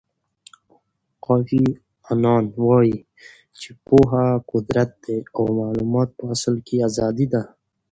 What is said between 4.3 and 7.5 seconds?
قدرت دی او معلومات په اصل کې ازادي ده.